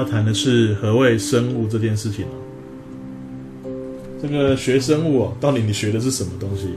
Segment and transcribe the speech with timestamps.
[0.00, 2.24] 要谈的是何谓生物这件事情。
[4.22, 6.68] 这个学生物哦，到底你学的是什么东西？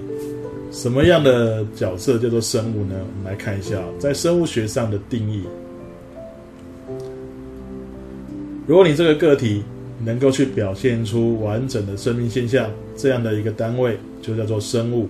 [0.71, 2.95] 什么样的角色叫做生物呢？
[2.95, 5.43] 我们来看一下，在生物学上的定义。
[8.67, 9.63] 如果你这个个体
[10.03, 15.07] 能够去表现出完整的生命现象，这样的一个单位就叫做生物。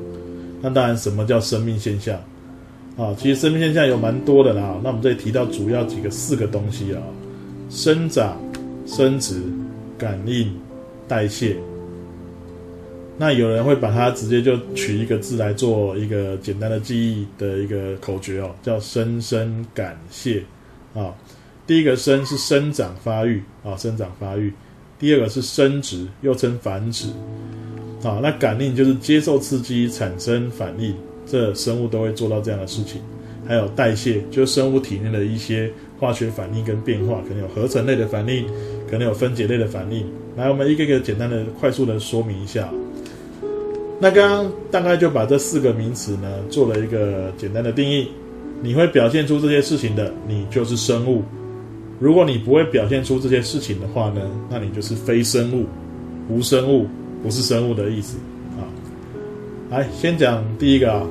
[0.62, 2.16] 那当然，什么叫生命现象？
[2.96, 4.80] 啊，其实生命现象有蛮多的啦。
[4.84, 7.02] 那我们这里提到主要几个四个东西啊：
[7.74, 8.40] 生长、
[8.86, 9.42] 生殖、
[9.98, 10.56] 感应、
[11.08, 11.58] 代谢。
[13.18, 20.44] 那有人会把它直接就取一个字来做一个简单的记忆的一个口诀哦，叫生生感谢
[20.94, 21.12] 啊。
[21.66, 24.52] 第一个生是生长发育啊，生长发育；
[25.00, 27.08] 第二个是生殖，又称繁殖
[28.04, 28.20] 啊。
[28.22, 33.02] 那感应就是接受刺激产生反应，这生物都会做到这样的事情。
[33.48, 38.46] 还有代谢，就是生物体内的一些化学反应跟变化，可能有合成类的反应，
[38.90, 40.06] 可能有分解类的反应。
[40.36, 42.70] 来，我们一个一个简单的、快速的说明一下。
[44.00, 48.08] 那刚刚大概就把这四个名词呢做了一个简单的定义。
[48.62, 51.22] 你会表现出这些事情的，你就是生物；
[52.00, 55.66] 如果你不会表现出这些事情的话呢，那你就是非生物、
[56.30, 56.88] 无生物，
[57.22, 58.18] 不是生物的意思
[58.58, 58.64] 啊。
[59.70, 61.06] 来，先讲第一个啊，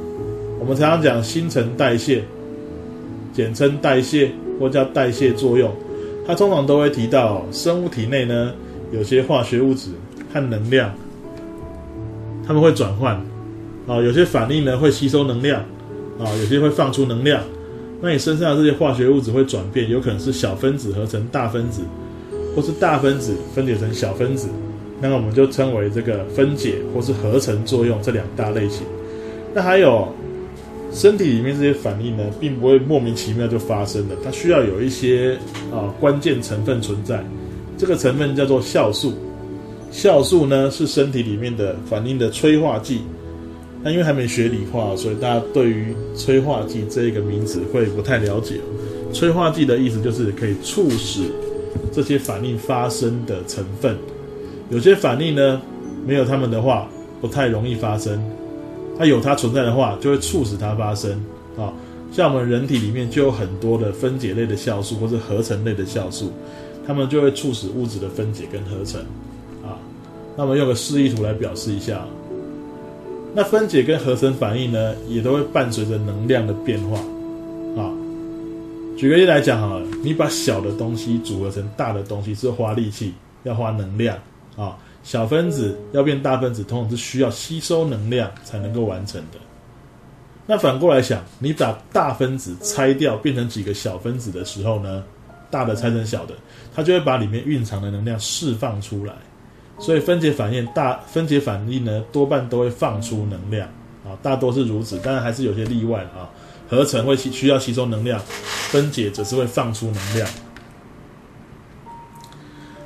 [0.62, 2.22] 我们常常讲新陈代谢，
[3.32, 5.68] 简称代谢或叫代谢作用，
[6.24, 8.52] 它通常都会提到生物体内呢
[8.92, 9.90] 有些化学物质
[10.32, 10.94] 和能量。
[12.46, 13.16] 他们会转换，
[13.88, 15.60] 啊，有些反应呢会吸收能量，
[16.20, 17.42] 啊，有些会放出能量。
[18.00, 21.82] 那你身上的这些化学物质会转变，有可能是小分子合成大分子，
[22.54, 24.46] 或是大分子分解成小分子。
[25.00, 28.86] 那么我们就称为这个分解或是合成作用这两大类型。
[29.52, 30.08] 那还有
[30.92, 35.38] 身体里面这些反应呢，并不会莫名其妙就发生的，它需要有一些
[35.72, 37.24] 啊关键成分存在。
[37.78, 39.14] 这个成分叫做酵素。
[39.90, 43.00] 酵素呢是身体里面的反应的催化剂。
[43.82, 48.60] 那因为还没学理化，所以大家对于催化剂这一个名词会不太了解。
[49.12, 51.22] 催化剂的意思就是可以促使
[51.92, 53.96] 这些反应发生的成分。
[54.70, 55.60] 有些反应呢
[56.06, 56.88] 没有它们的话
[57.20, 58.22] 不太容易发生，
[58.98, 61.12] 它有它存在的话就会促使它发生。
[61.56, 61.72] 啊，
[62.10, 66.32] 像我们人体里面就有很多的分解类的酵素或是合成类的酵素，
[66.86, 69.00] 它们就会促使物质的分解跟合成
[69.62, 69.76] 啊。
[70.36, 72.06] 那么用个示意图来表示一下，
[73.34, 76.98] 那分解跟合成反应呢，也都会伴随着能量的变化
[77.82, 77.92] 啊。
[78.96, 84.16] 举个例来讲哈，你把小的东西组合成大的东西是花力气，要花能量
[84.56, 84.76] 啊。
[85.02, 89.38] 小分子要变大分子，通常是需要吸收能量才能够完成的。
[90.46, 95.04] 那反过来想，你把大分子拆掉变成几个小分子的时候呢，
[95.50, 96.34] 大的拆成小的，
[96.74, 99.14] 它就会把里面蕴藏的能量释放出来。
[99.78, 103.68] 所以分解反应大分解反应呢，多半都会放出能量
[104.04, 106.28] 啊，大多是如此，当然还是有些例外啊。
[106.68, 108.18] 合成会需需要吸收能量，
[108.70, 110.26] 分解则是会放出能量。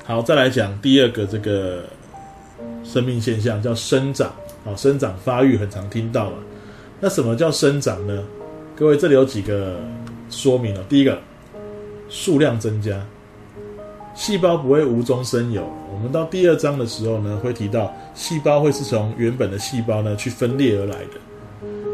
[0.05, 1.85] 好，再来讲第二个这个
[2.85, 4.29] 生命现象，叫生长
[4.65, 6.35] 啊，生长发育很常听到啊。
[7.01, 8.25] 那什么叫生长呢？
[8.75, 9.79] 各位这里有几个
[10.31, 10.83] 说明了。
[10.89, 11.19] 第一个，
[12.09, 13.01] 数量增加。
[14.15, 15.63] 细胞不会无中生有。
[15.93, 21.21] 我们到第二章的时候呢，会提到细胞会是从原本的细胞呢去分裂而来的。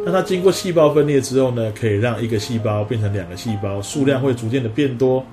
[0.05, 5.25] 那它经过细胞分裂之后呢，可以让一个细胞变成两个细胞，数量会逐渐的变多。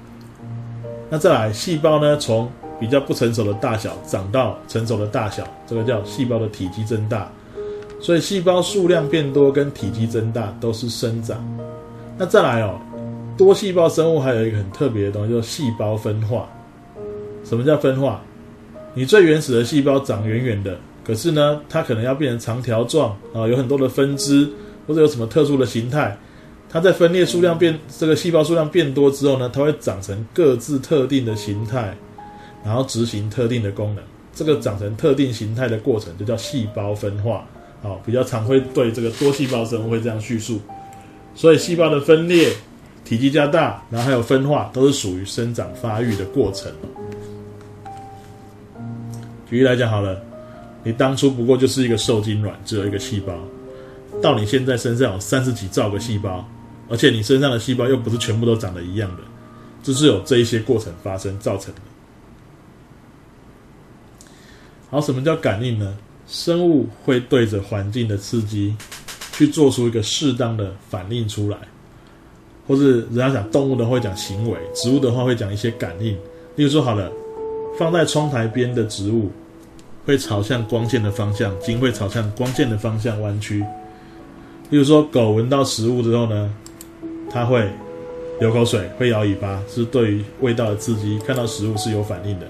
[1.09, 7.29] 那再来，细胞呢从比较不成熟的大小长到成熟的大小，这个叫细胞的体积增大。
[7.99, 11.37] 所以细胞数量变多跟体积增大都是生长。
[12.17, 12.79] 那再来哦，
[13.37, 16.47] 多细胞生物还有一个很特别的东西，叫细胞分化。
[17.43, 18.21] 什么叫分化？
[18.93, 24.49] 你最原始的细胞长圆圆的，可是呢，它可能要变成长条状啊，有很多的分支，
[24.87, 26.17] 或者有什么特殊的形态。
[26.69, 31.95] 它在分裂数量变，这个细胞数量变多之后呢，它会长成各自特定的形态，
[32.63, 34.03] 然后执行特定的功能。
[34.33, 37.45] 这个长成特定形态的过程就叫细胞分化
[37.83, 40.61] 啊，比较常会对这个多细胞生物会这样叙述。
[41.35, 42.53] 所以细胞的分裂、
[43.03, 46.71] 体积加大，然后还有分化，都是属于生长发育的过程。
[49.49, 50.21] 举例来讲好了，
[50.83, 53.33] 你当初不过就是一个受精卵，只有一个细胞，
[54.21, 56.47] 到你现在身上有三十几兆个细胞，
[56.87, 59.23] 而且你身上的细胞又不是全部都长得一样的，
[59.81, 61.81] 这是有这一些过程发生造成的。
[64.89, 65.95] 好，什么叫感应呢？
[66.27, 68.75] 生物会对着环境的刺激
[69.33, 71.57] 去做出一个适当的反应出来，
[72.67, 76.13] 或是人家讲动物的话会讲行为，植物的话会讲一些感应。
[76.55, 77.11] 例如说，好了，
[77.77, 79.31] 放在窗台边的植物
[80.05, 83.63] 会朝向光线的方向，茎会朝向光线的方向弯曲。
[84.69, 86.53] 例如说，狗闻到食物之后呢，
[87.31, 87.67] 它会
[88.39, 92.47] 流口水，会摇尾巴，是对于味道的刺激，看到食物是有反应的。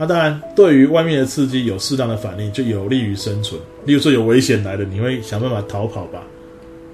[0.00, 3.60] 那当然，对于外面的刺激有适当的反应，就有利于生存。
[3.84, 6.22] 例如说，有危险来了，你会想办法逃跑吧，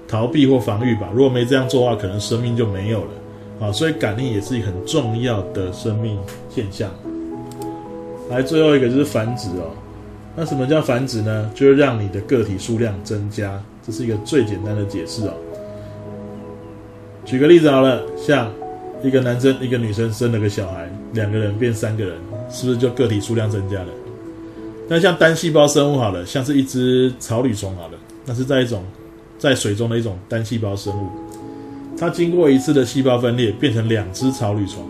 [0.09, 1.09] 逃避或防御吧。
[1.13, 3.11] 如果没这样做的话，可能生命就没有了
[3.61, 3.71] 啊。
[3.71, 6.19] 所以感应也是一很重要的生命
[6.49, 6.91] 现象。
[8.29, 9.71] 来，最后一个就是繁殖哦。
[10.35, 11.49] 那什么叫繁殖呢？
[11.55, 15.33] 就是让你的个体数量增加，这是一个最简单的解释哦。
[17.23, 18.51] 举个例子好了，像
[19.01, 22.17] 一个男生一个女生生了个小孩，两个人变三个人，
[22.49, 23.87] 是不是就个体数量增加了？
[24.87, 28.83] 那像单细胞生物好了，像是一只草履虫好了，那是在一种
[29.37, 31.07] 在水中的一种单细胞生物，
[31.97, 34.83] 它经过一次的细胞分裂，变成两只草履虫，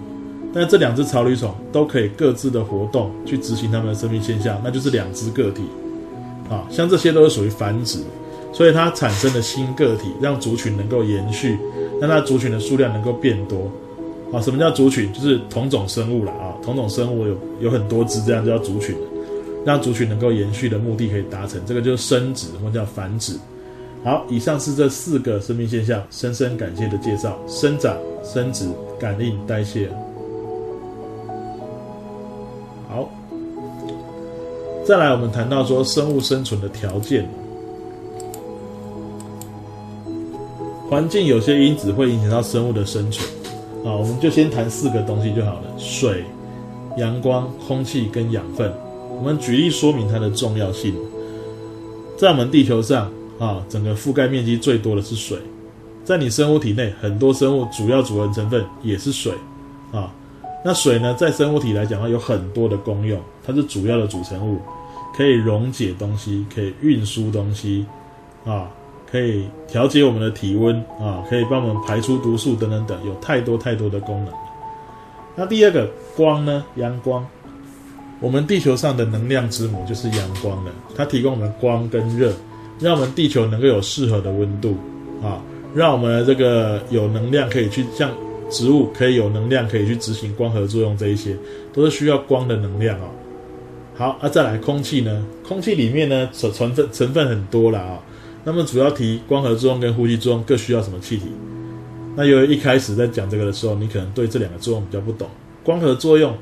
[0.54, 5.63] 但这两只草履虫都可以各自的活动去执行它们的生命现象，那就是两只个体。
[6.50, 8.00] 啊，像这些都是属于繁殖，
[8.53, 11.57] 所以它产生了新个体，让族群能够延续。
[12.00, 13.71] 让它族群的数量能够变多，
[14.33, 15.12] 啊，什么叫族群？
[15.13, 18.95] 就是同种生物了啊，同种生物有有很多只，这样叫族群，
[19.65, 23.33] 让族群能够延续的目的可以达成，这个就是生殖或叫繁殖。
[24.03, 28.65] 好，以上是这四个生命现象，深深感谢的介绍：生长、生殖、
[29.00, 29.89] 感应、代谢。
[32.88, 33.09] 好，
[34.85, 37.27] 再来我们谈到说生物生存的条件。
[40.89, 43.27] 环境有些因子会影响到生物的生存，
[43.88, 46.25] 啊，我们就先谈四个东西就好了：水、
[46.98, 48.69] 阳光、空气跟养分。
[49.18, 50.94] 我们举例说明它的重要性。
[52.18, 55.38] 在我们地球上，啊，整个覆盖面积最多的是水。
[56.04, 59.31] 在你生物体内，很多生物主要组成成分也是水，
[59.94, 60.13] 啊，
[60.66, 64.60] 那水呢，在生物体来讲，它有很多的功用，它是主要的组成物，
[65.16, 67.86] 可以溶解东西，可以运输东西，
[68.45, 68.69] 啊。
[69.09, 74.33] 可以调节我们的体温啊，可以帮我们排出毒素等等等，有太多太多的功能。
[75.36, 76.65] 那第二个光呢？
[76.75, 77.25] 阳光，
[78.19, 82.33] 我们地球上的能量之母就是阳光了，它提供我们光跟热，
[82.80, 84.75] 让我们地球能够有适合的温度
[85.24, 85.42] 啊，
[85.75, 88.12] 让我们这个有能量可以去像
[88.50, 91.38] 植物可以有能量可以去执行光合作用，这一些
[91.71, 93.07] 都是需要光的能量啊。
[93.95, 95.25] 好，啊再来空气呢？
[95.48, 98.00] 空气里面呢，成成分成分很多了啊。
[98.47, 101.25] 那么主要提光合作用跟呼吸作用各需要什么气体？
[102.15, 105.27] 那由于一开始在讲这个的时候，你可能对这两个作用比较不懂。
[105.65, 106.33] 光合作用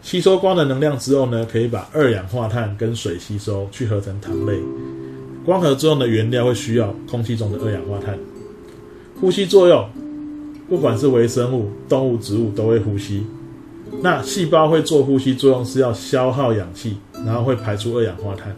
[0.00, 4.58] 吸收光的能量之后呢，可以把二氧化碳跟水吸收去合成糖类。
[5.44, 8.18] 光合作用的原料会需要空气中的二氧化碳。
[9.20, 9.86] 呼吸作用，
[10.66, 13.22] 不管是微生物、动物、植物都会呼吸。
[14.00, 16.96] 那细胞会做呼吸作用是要消耗氧气，
[17.26, 18.56] 然后会排出二氧化碳，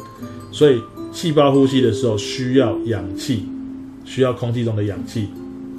[0.52, 0.80] 所以。
[1.12, 3.44] 细胞呼吸的时候需要氧气，
[4.04, 5.28] 需要空气中的氧气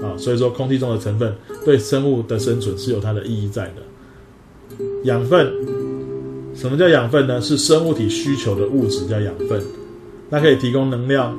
[0.01, 1.33] 啊，所以说空气中的成分
[1.65, 3.81] 对生物的生存是有它的意义在的。
[5.03, 5.51] 养分，
[6.53, 7.41] 什么叫养分呢？
[7.41, 9.61] 是生物体需求的物质叫养分，
[10.29, 11.37] 它可以提供能量，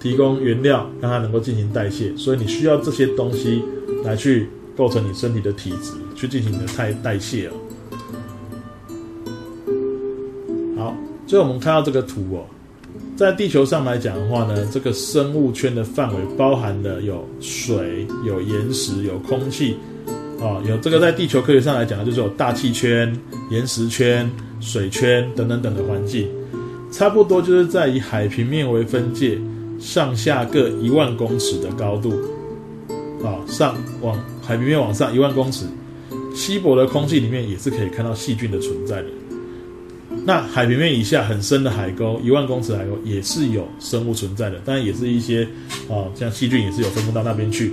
[0.00, 2.16] 提供原料，让它能够进行代谢。
[2.16, 3.62] 所以你需要这些东西
[4.04, 7.52] 来去构成你身体的体质，去进行你的代代谢哦。
[10.76, 10.96] 好，
[11.26, 12.46] 最后我们看到这个图哦。
[13.22, 19.76] 在地球上来讲的话呢，这个生物圈的范围包含了有水、有岩石、有空气，
[20.40, 23.16] 啊，有这个在地球科学上来讲呢，就是有大气圈、
[23.48, 24.28] 岩石圈、
[24.60, 26.28] 水圈等等等的环境，
[26.90, 29.38] 差不多就是在以海平面为分界，
[29.78, 32.10] 上下各一万公尺的高度，
[33.22, 35.64] 啊，上往海平面往上一万公尺，
[36.34, 39.08] 稀薄的空气里面也是可以看到细菌的存在的。
[40.24, 45.46] 那海平面以下很深的海沟，一万公尺海沟也是有生物存在的，当然也是一些
[45.88, 47.72] 哦，像细菌也是有分布到那边去，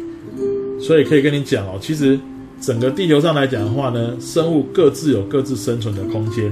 [0.82, 2.20] 所以可以跟你讲哦，其实
[2.60, 6.51] 整个地球上来讲的话呢，生物各自有各自生存的空间，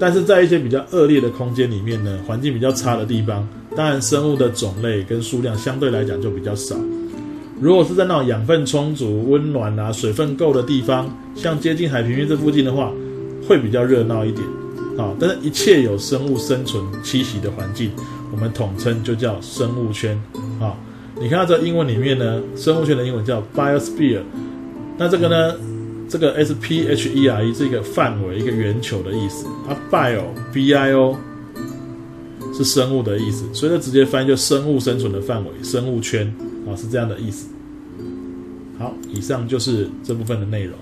[0.00, 6.74] 但是在一些比较恶劣的空间里面呢，环境比较差的地方，当然生物的种类跟数量相对来讲就比较少。
[7.60, 12.90] 如果是在那种养分充足、温暖啊、水分够的地方，像接近海平面这附近的话，
[13.46, 14.42] 会比较热闹一点。
[14.98, 17.92] 啊，但是一切有生物生存栖息的环境，
[18.32, 20.20] 我们统称就叫生物圈。
[20.60, 20.76] 啊，
[21.20, 24.22] 你看到这英文里面呢，生物圈的英文叫 biosphere。
[24.96, 25.54] 那这个呢，
[26.08, 29.46] 这个 S P H E R E 是一个范围、一个圆球的意思。
[29.68, 31.16] 啊，bio B I O
[32.52, 36.26] 是生物的意思，所以它直接翻译就生物生存的范围、生物圈
[36.66, 37.48] 啊，是这样的意思。
[38.80, 40.74] 好，以上就是这部分的内容。